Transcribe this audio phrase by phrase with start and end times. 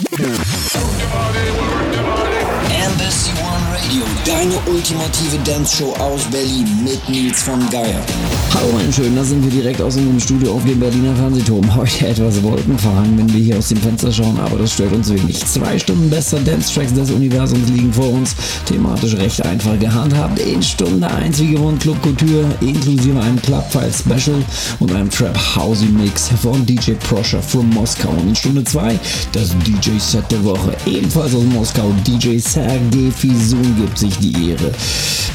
[0.00, 0.57] Yeah.
[4.66, 8.00] Ultimative Dance-Show aus Berlin mit Nils von Geier.
[8.54, 11.74] Hallo meine Schönen, da sind wir direkt aus unserem Studio auf dem Berliner Fernsehturm.
[11.74, 15.44] Heute etwas wolkenverhangen, wenn wir hier aus dem Fenster schauen, aber das stört uns wenig.
[15.44, 18.34] Zwei Stunden bester Dance-Tracks des Universums liegen vor uns,
[18.66, 20.38] thematisch recht einfach gehandhabt.
[20.38, 24.42] In Stunde 1 wie gewohnt Club Couture, inklusive einem Clubfile Special
[24.80, 28.10] und einem Trap Housey Mix von DJ Prosher from Moskau.
[28.10, 28.98] Und in Stunde 2
[29.32, 31.92] das DJ-Set der Woche, ebenfalls aus Moskau.
[32.06, 34.72] DJ Sergei Fizun gibt sich die Ehre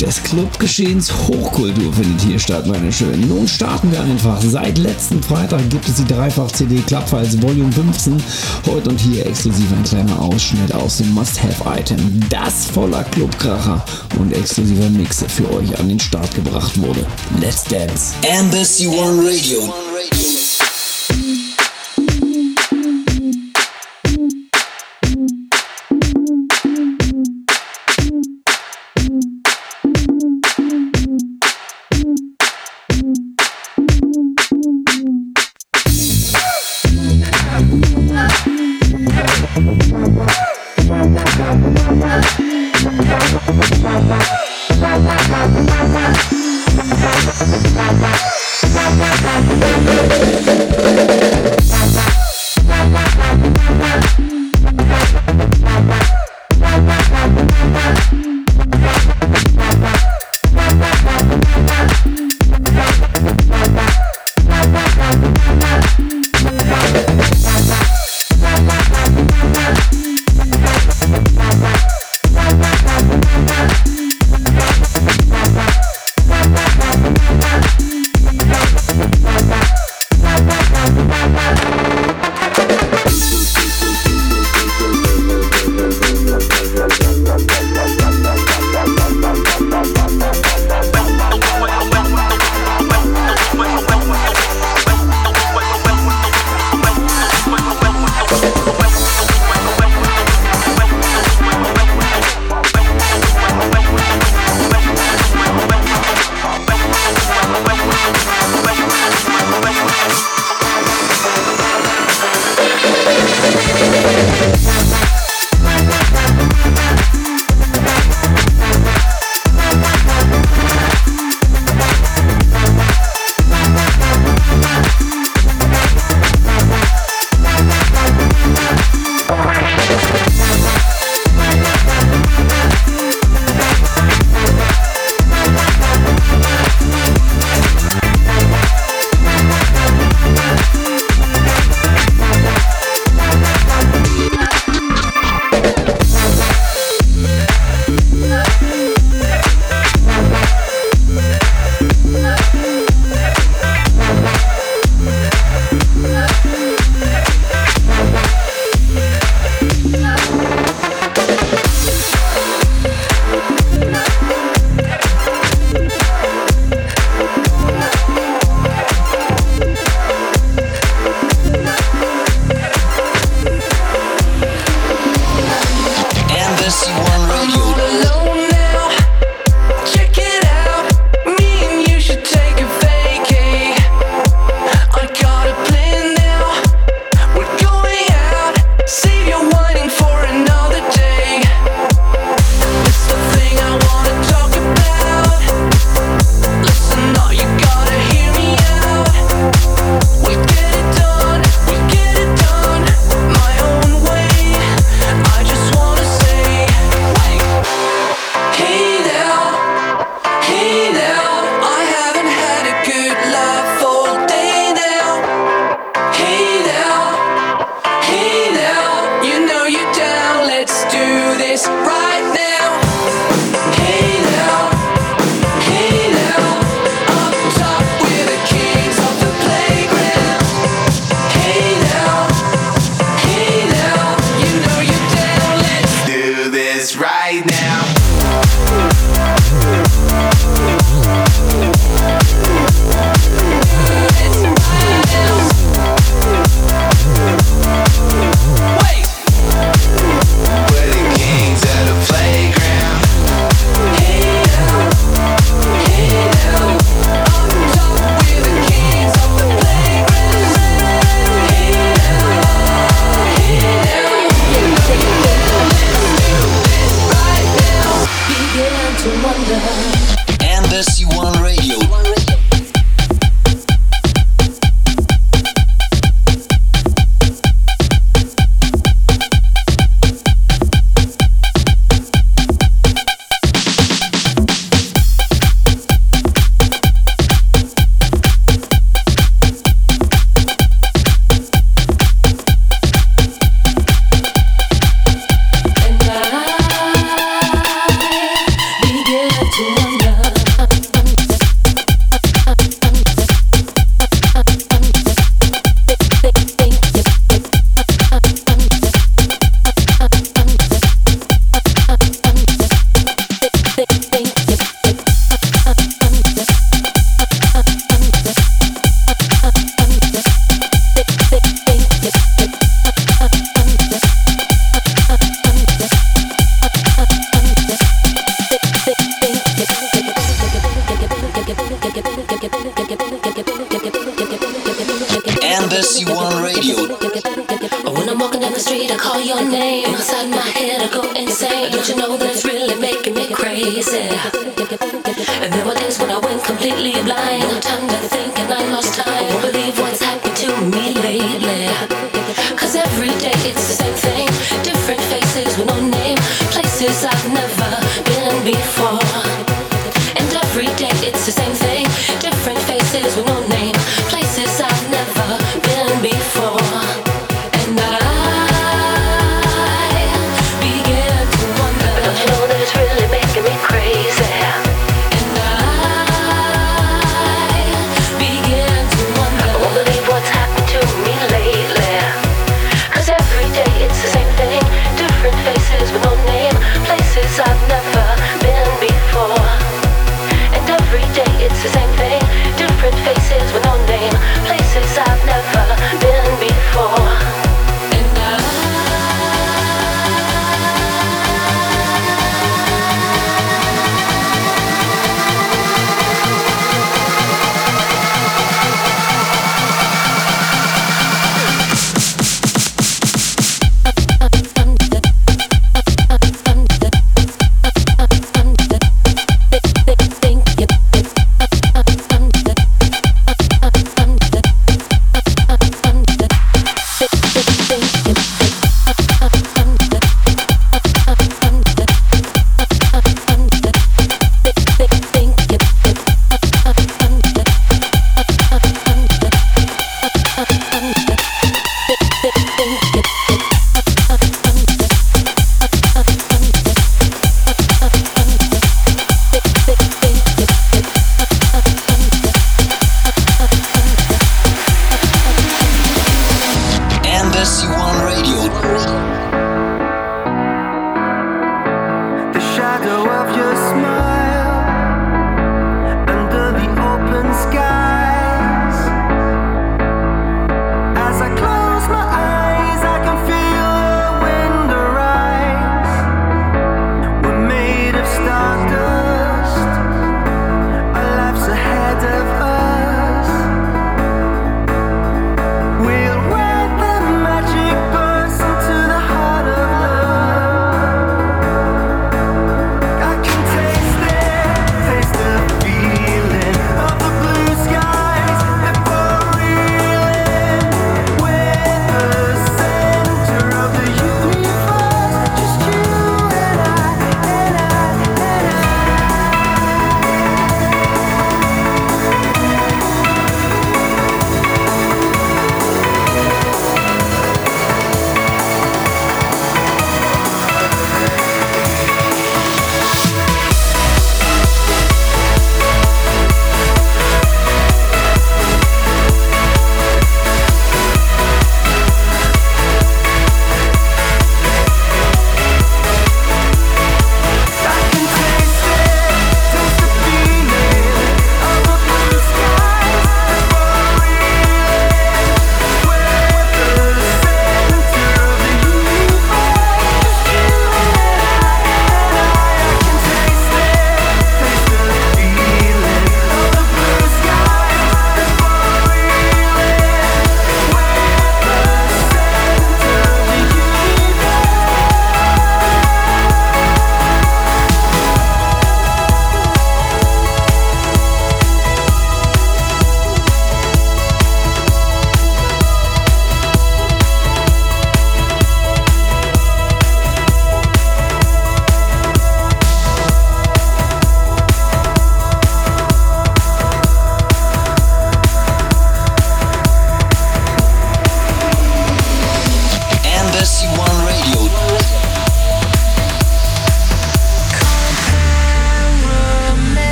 [0.00, 3.28] des Clubgeschehens Hochkultur findet hier statt, meine Schönen.
[3.28, 4.40] Nun starten wir einfach.
[4.40, 8.22] Seit letzten Freitag gibt es die Dreifach-CD Clubfiles Volume 15.
[8.66, 13.84] Heute und hier exklusiv ein kleiner Ausschnitt aus dem Must-Have-Item, das voller Clubkracher
[14.18, 17.04] und exklusiver Mixe für euch an den Start gebracht wurde.
[17.40, 18.14] Let's dance.
[18.22, 19.70] Embassy One Radio.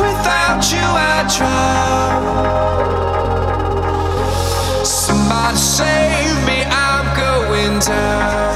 [0.00, 2.40] without you, I drown.
[4.84, 8.49] Somebody save me, I'm going down.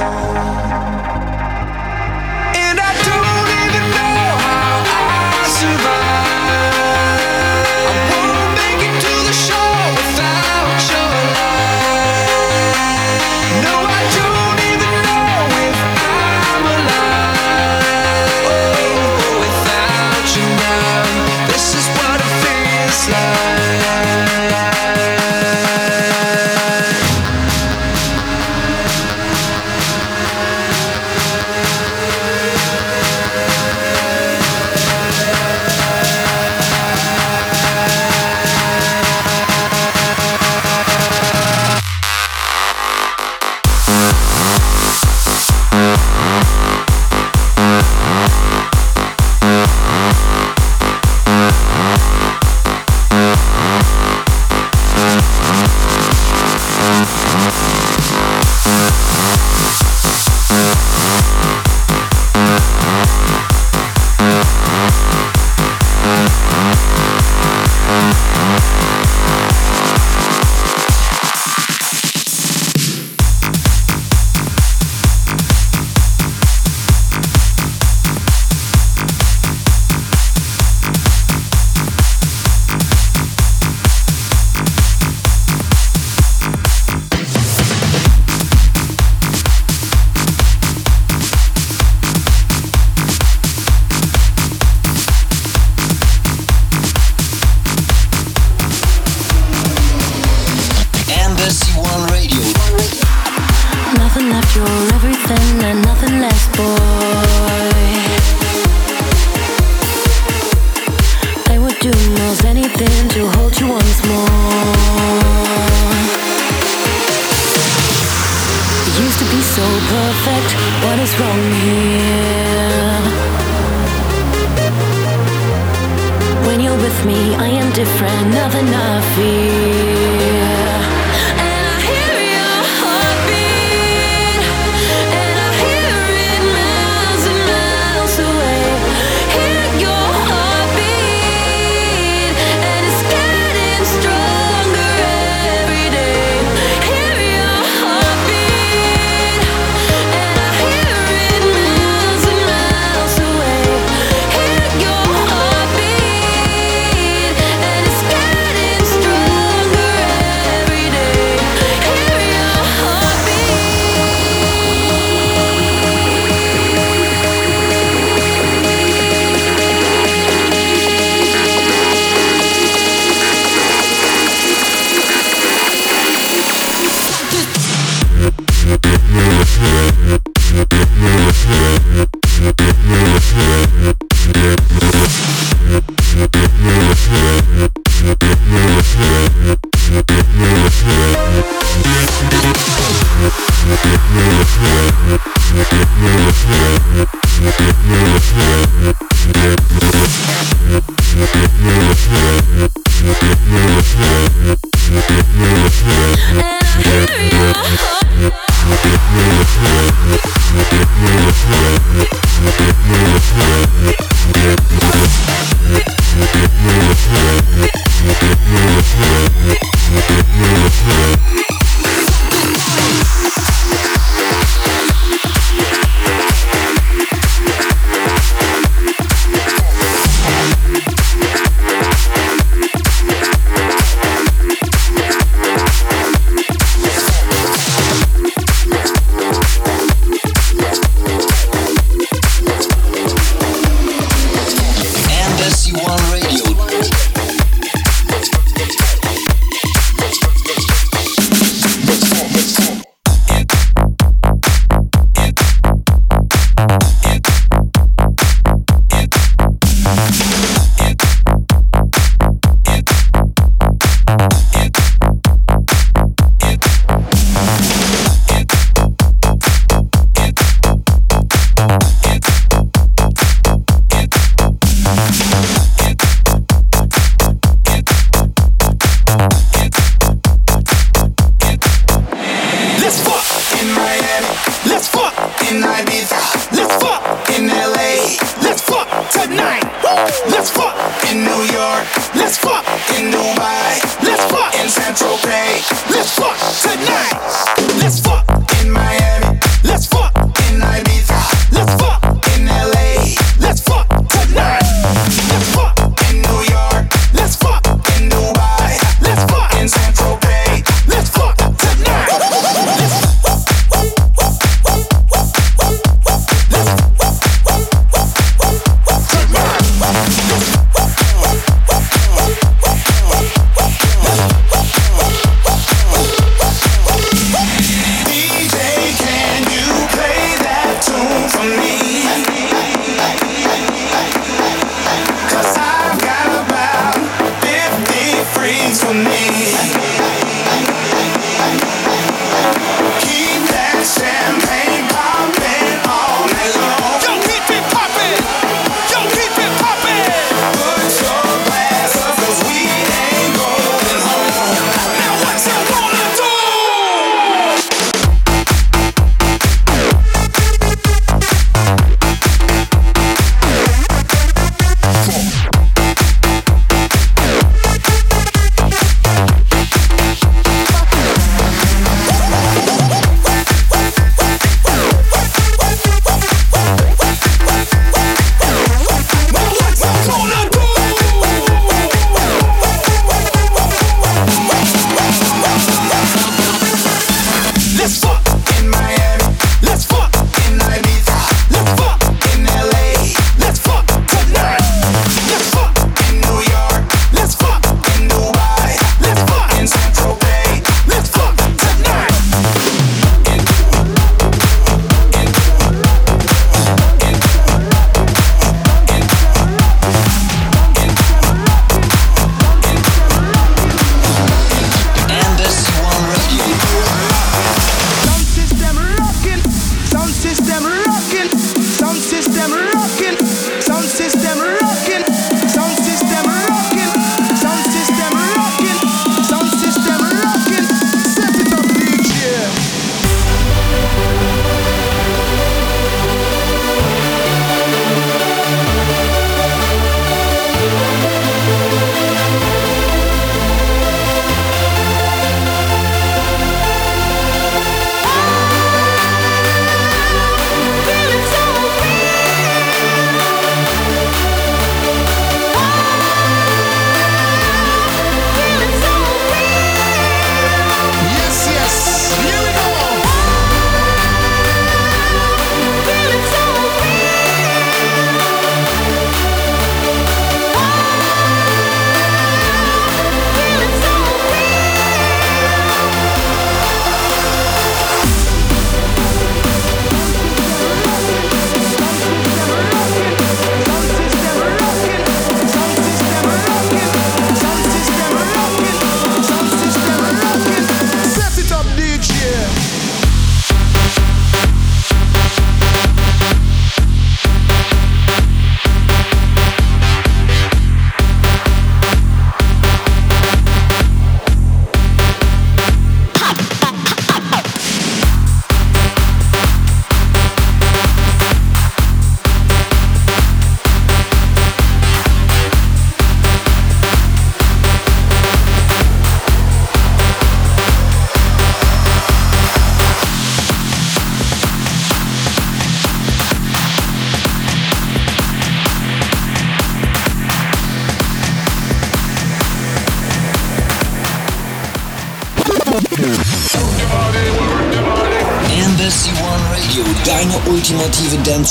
[106.25, 106.74] last boy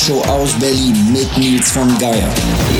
[0.04, 2.28] Dance-Show aus Berlin mit Nils von Geier.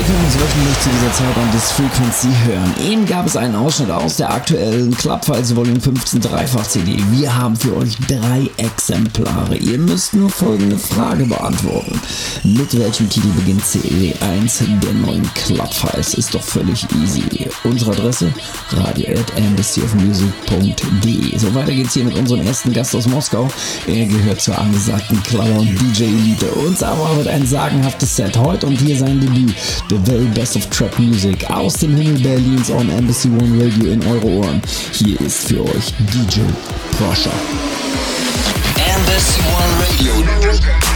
[0.07, 2.75] Könnt uns wöchentlich zu dieser Zeit an This Frequency hören.
[2.87, 6.99] Eben gab es einen Ausschnitt aus der aktuellen Clubfiles Volume 15 Dreifach-CD.
[7.12, 9.57] Wir haben für euch drei Exemplare.
[9.57, 11.99] Ihr müsst nur folgende Frage beantworten.
[12.43, 16.12] Mit welchem Titel beginnt CD 1 der neuen Clubfiles?
[16.12, 17.23] Ist doch völlig easy.
[17.62, 18.31] Unsere Adresse
[18.73, 19.33] radio at
[21.38, 23.49] So weiter geht's hier mit unserem ersten Gast aus Moskau.
[23.87, 26.51] Er gehört zur angesagten Clubber und DJ Elite.
[26.51, 29.55] Uns aber wird ein sagenhaftes Set heute und hier sein Debüt.
[29.94, 34.04] The Very Best of Trap Music aus dem Himmel Berlins on Embassy One Radio in
[34.04, 34.61] eure Ohren.
[34.90, 36.40] Hier ist für euch DJ
[36.98, 37.30] Proscher.
[38.76, 40.93] Embassy One Radio.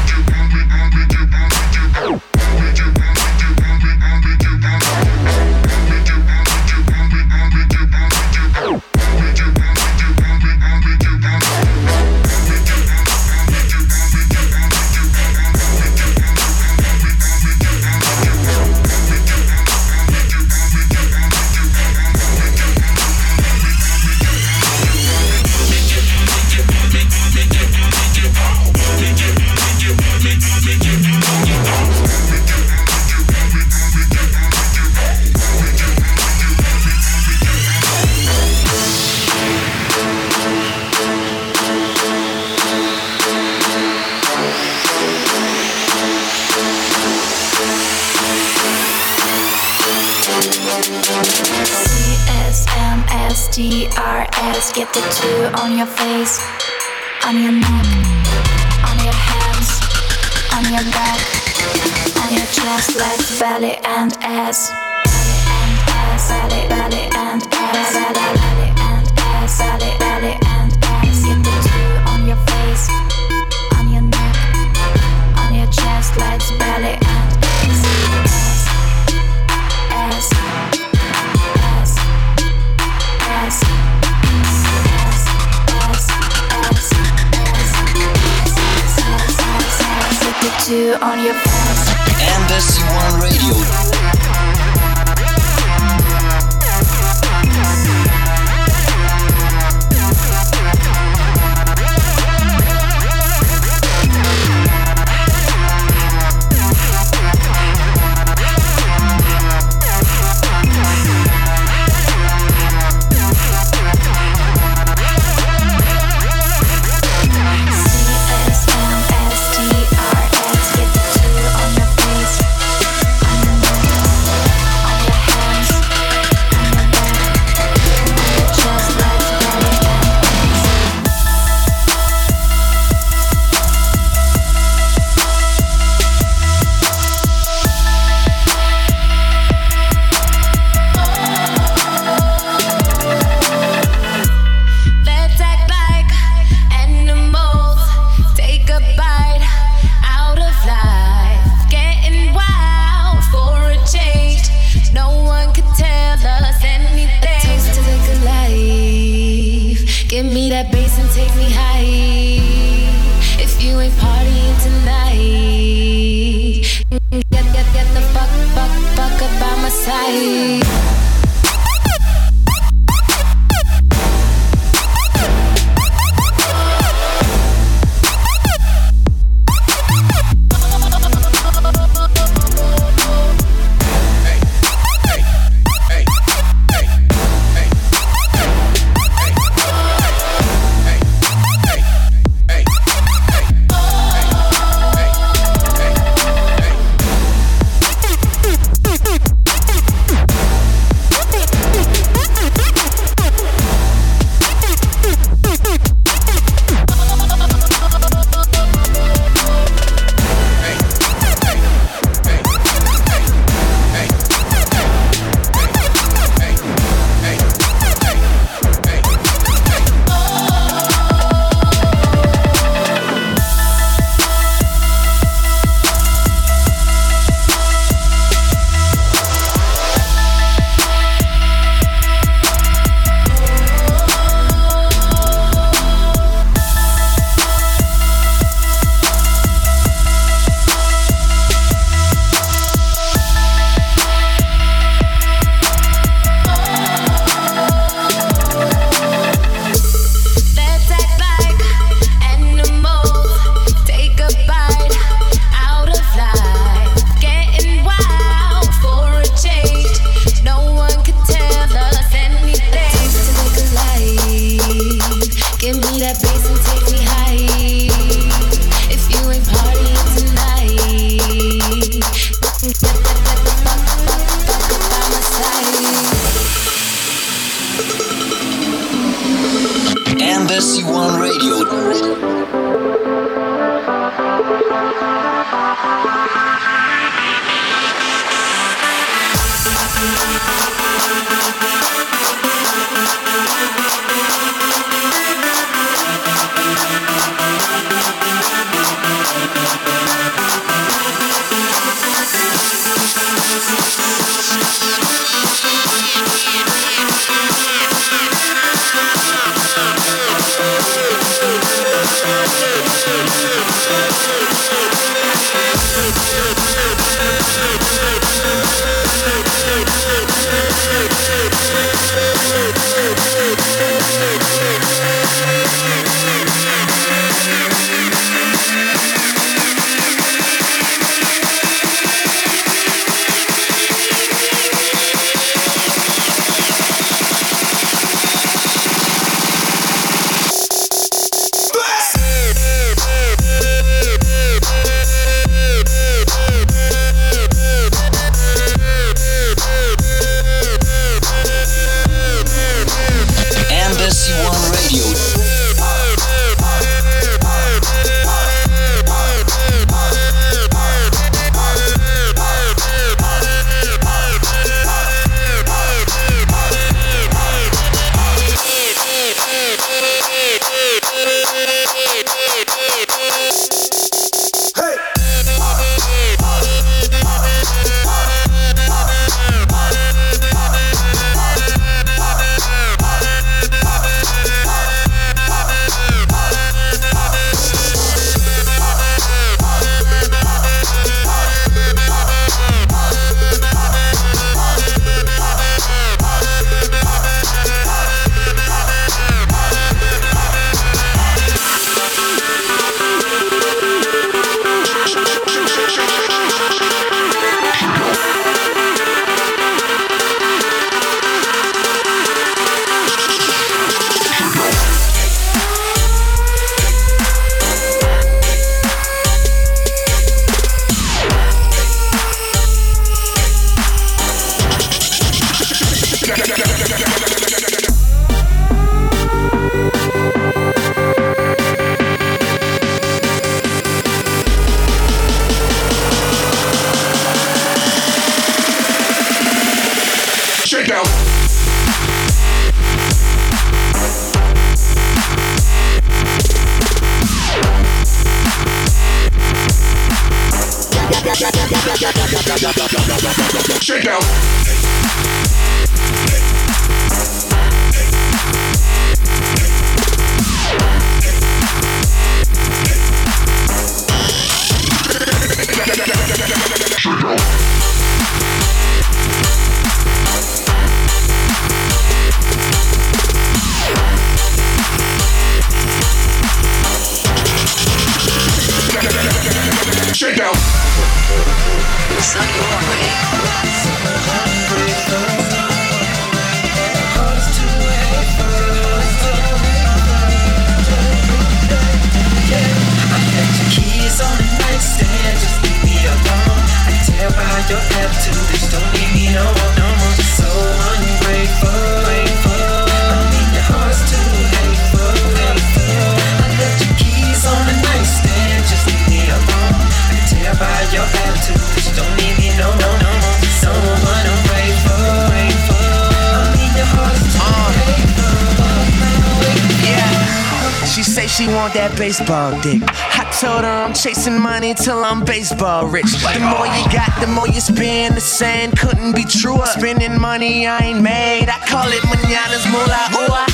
[522.19, 522.83] Baseball dick.
[522.83, 526.11] I told her I'm chasing money till I'm baseball rich.
[526.35, 528.17] The more you got, the more you spend.
[528.17, 529.67] The saying couldn't be truer.
[529.67, 531.49] Spending money I ain't made.
[531.49, 533.23] I call it mananas moolah.
[533.23, 533.47] Ooh, I,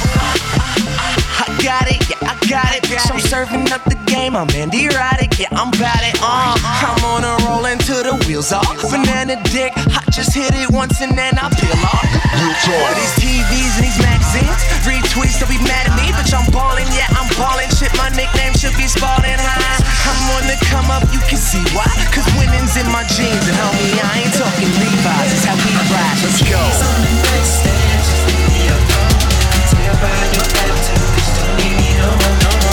[1.45, 2.83] I got it, yeah, I got it.
[2.85, 4.35] Bitch, I'm serving up the game.
[4.35, 6.17] I'm Andy Roddick, yeah, I'm bout it.
[6.23, 8.81] Uh, I'm on a roll until the wheels off.
[8.81, 12.01] Banana dick, I just hit it once and then I peel off.
[12.97, 14.01] These TVs and these
[14.85, 16.33] retweets, don't be mad at me, bitch.
[16.37, 17.69] I'm ballin', yeah, I'm balling.
[17.73, 19.81] Shit, my nickname should be Spalding High.
[20.05, 21.89] I'm on the come up, you can see why.
[22.13, 25.33] Cause winning's in my jeans, and homie, I ain't talking Levi's.
[25.33, 26.19] It's how we ride.
[26.23, 26.61] Let's go.
[29.85, 31.01] Your attitude,
[31.37, 32.64] don't need me no more.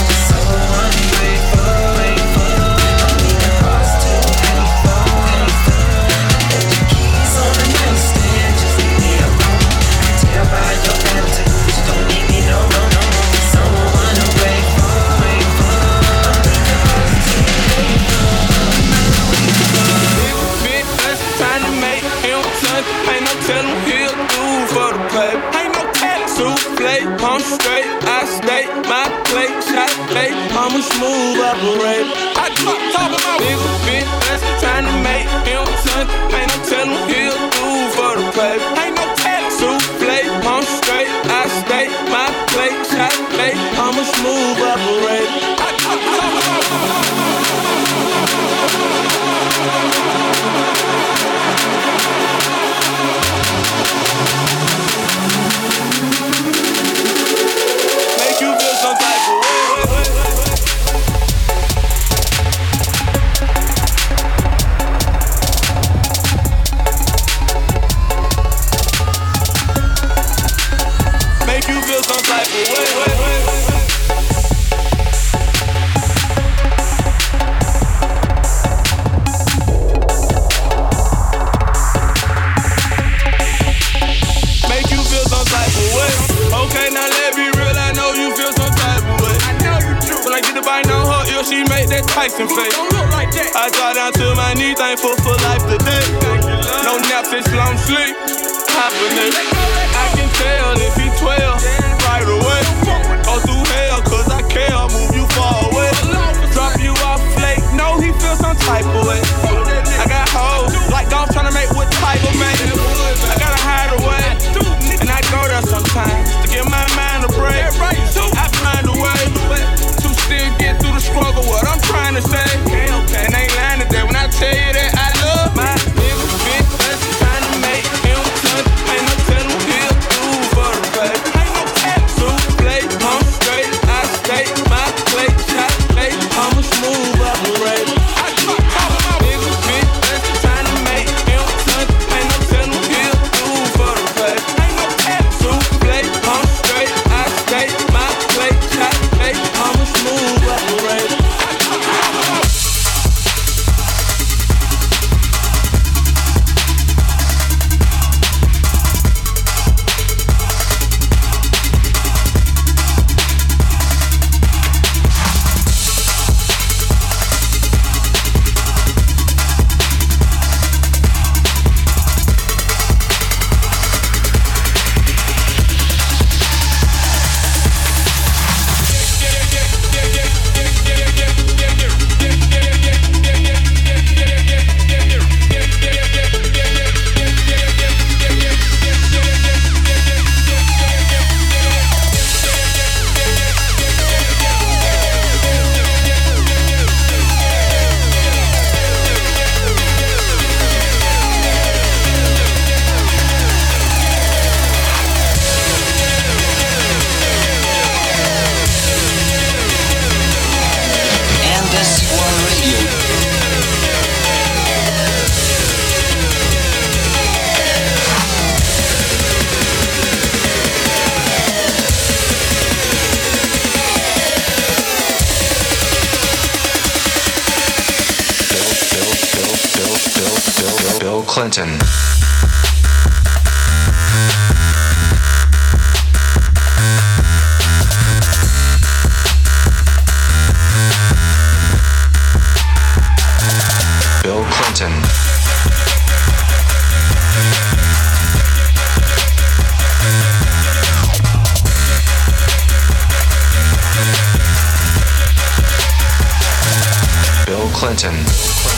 [257.82, 258.71] Clinton.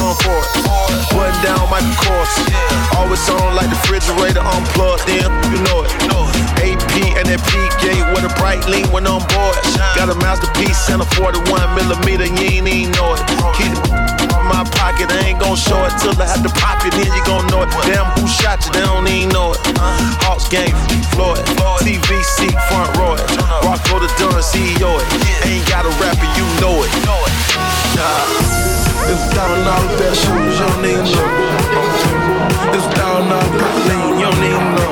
[0.00, 0.48] on for it.
[1.12, 2.32] Button down Michael Kors.
[2.96, 5.92] Always on like the refrigerator unplugged, damn, you know it.
[6.60, 9.56] AP and that P gate with a bright link when on board.
[9.96, 11.46] Got a masterpiece and a 41
[11.76, 13.22] millimeter, you ain't even know it.
[13.56, 14.20] Keep it
[14.50, 17.22] my pocket, I ain't gon' show it till I have to pop it, then you
[17.24, 17.70] gon' know it.
[17.86, 18.72] Damn, who shot you?
[18.72, 19.60] They don't even know it.
[20.26, 20.74] Hawks game,
[21.14, 21.38] Floyd,
[21.86, 23.22] TVC, front row it.
[23.62, 25.06] Rocco the Dunn, CEO it.
[25.46, 26.90] Ain't got a rapper, you know it.
[27.94, 28.79] Nah.
[29.08, 31.24] It's down all that shoes, you don't need no.
[32.76, 34.88] It's down all that lean, you don't need no.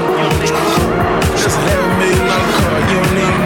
[1.36, 3.37] Just a half million dollar car, you don't need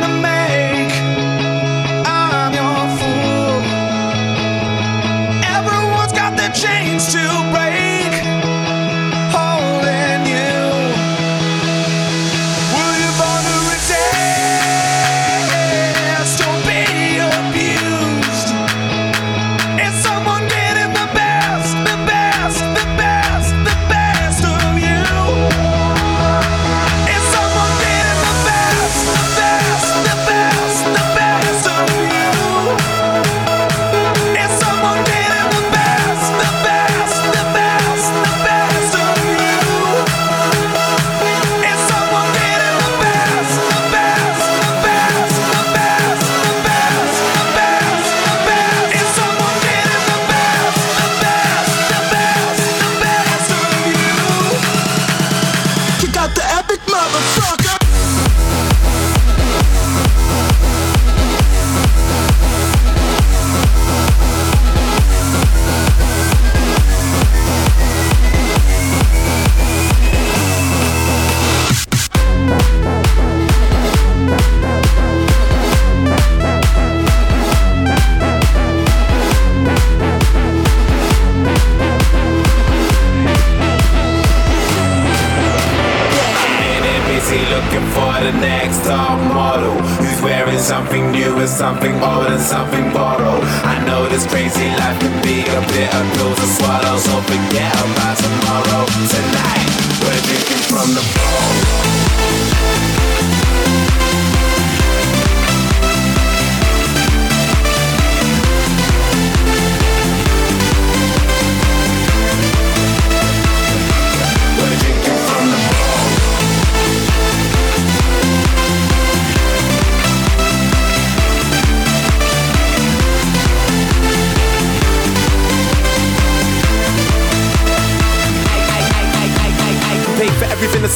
[0.00, 0.59] the man.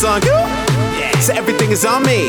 [0.04, 0.36] On you.
[1.24, 2.28] So everything is on me.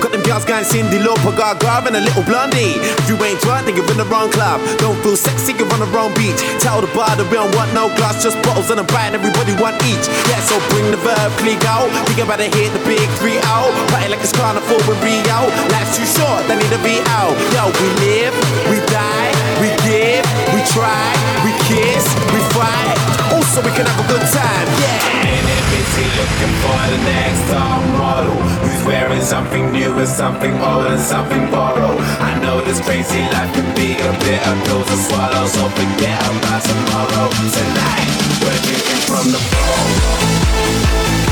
[0.00, 2.80] Got them girls going Cyndi Lauper, Gaga, and a little blondie.
[2.80, 4.56] If you ain't drunk, then you're in the wrong club.
[4.80, 6.40] Don't feel sexy, you're on the wrong beach.
[6.64, 9.20] Tell the bar that we don't want no glass, just bottles and a bite, and
[9.20, 10.08] everybody want each.
[10.32, 11.92] Yeah, so bring the verb, click out.
[12.08, 13.68] We about to hit the big 3 out.
[13.92, 15.52] Party like it's carnival with Rio.
[15.68, 17.36] Life's too short, they need to be out.
[17.52, 18.32] Yo, we live,
[18.72, 19.30] we die,
[19.60, 20.24] we give,
[20.56, 21.04] we try,
[21.44, 23.07] we kiss, we fight.
[23.58, 25.34] Also, we can have a good time, yeah.
[25.34, 28.36] It busy looking for the next top model.
[28.62, 31.98] Who's wearing something new and something old and something borrowed?
[32.20, 36.62] I know this crazy life can be a bitter pill to swallow So forget about
[36.62, 37.30] tomorrow.
[37.50, 38.10] Tonight,
[38.42, 41.27] we're drinking from the bowl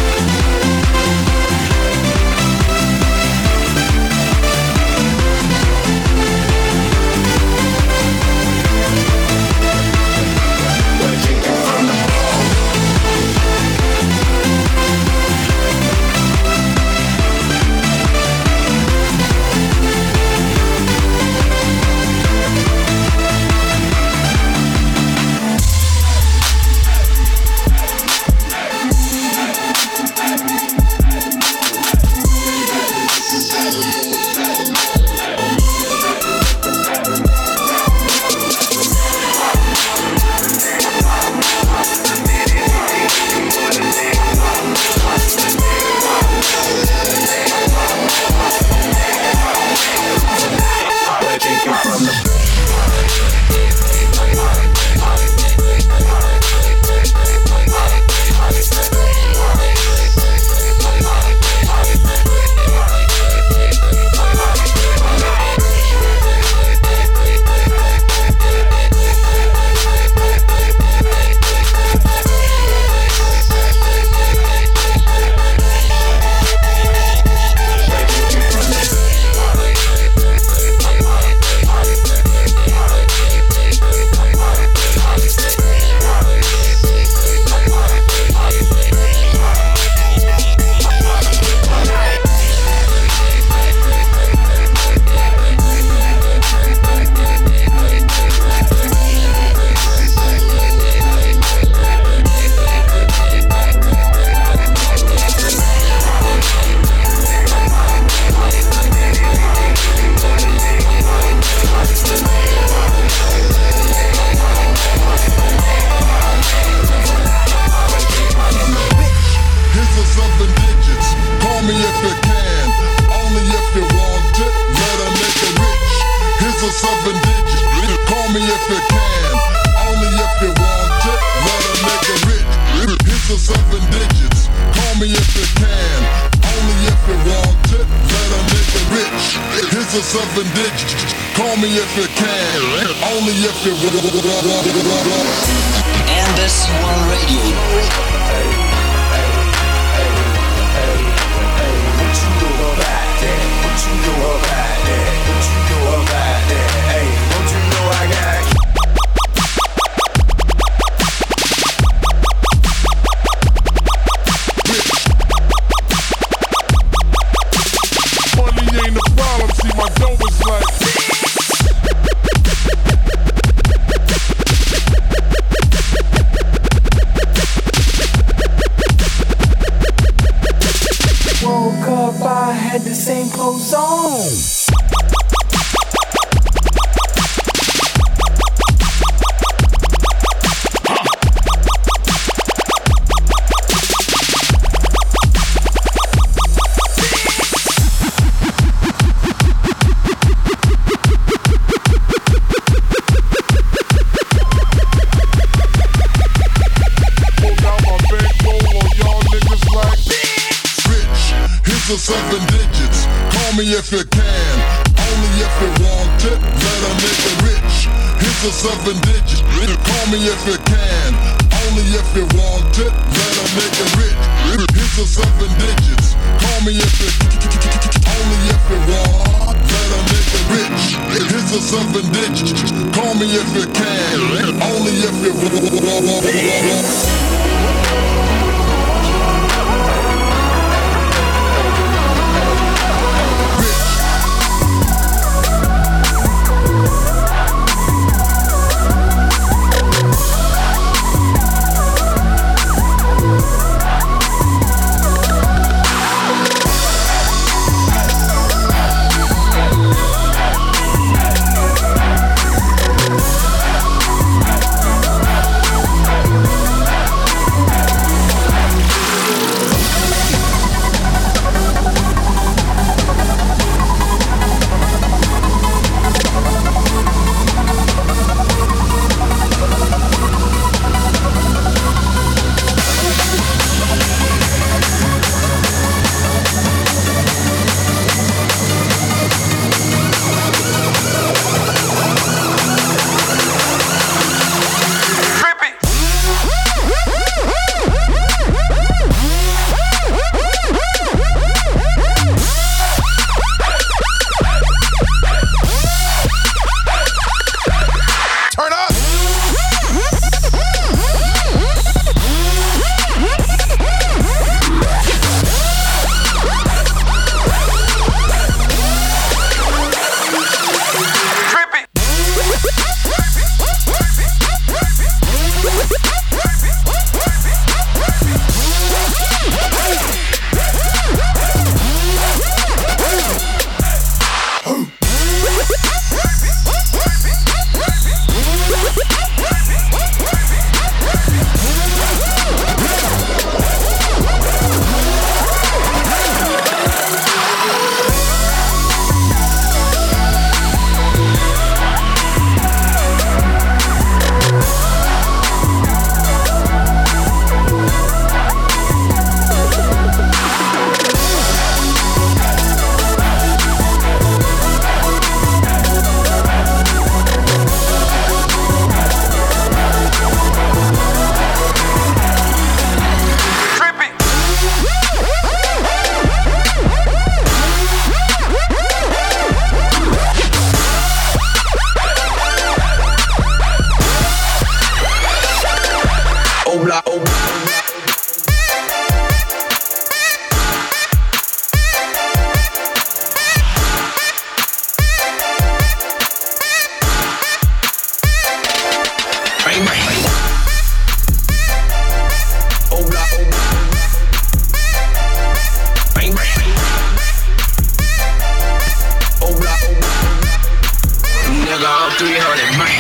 [411.97, 412.93] all 300 man.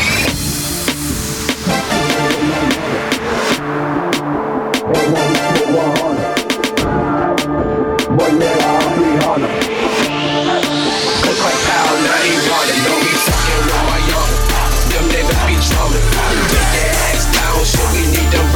[8.16, 9.52] Boy, I'm 300.
[9.52, 9.76] It.
[12.86, 13.12] Don't be
[13.84, 14.32] my young.
[14.88, 15.56] Them niggas be
[17.12, 18.46] ass down, shit, we need them.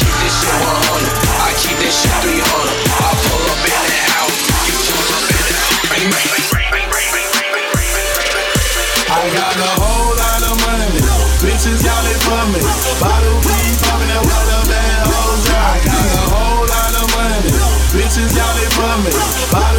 [0.00, 1.12] Keep this shit 100.
[1.44, 2.59] I keep this shit 300.
[18.90, 19.69] Hágame.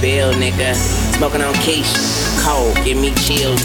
[0.00, 0.74] Spiel, nigga.
[1.18, 1.92] Smoking on quiche,
[2.40, 3.62] cold, give me chills,